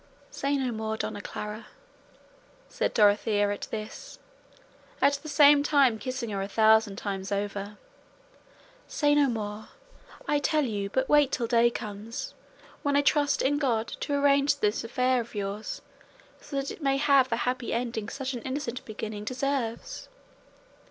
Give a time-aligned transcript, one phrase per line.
[0.31, 1.67] "Say no more, Dona Clara,"
[2.67, 4.17] said Dorothea at this,
[4.99, 7.77] at the same time kissing her a thousand times over,
[8.87, 9.67] "say no more,
[10.27, 12.33] I tell you, but wait till day comes;
[12.81, 15.83] when I trust in God to arrange this affair of yours
[16.39, 20.09] so that it may have the happy ending such an innocent beginning deserves."